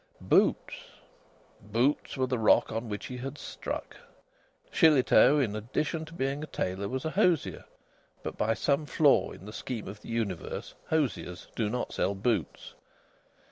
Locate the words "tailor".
6.47-6.89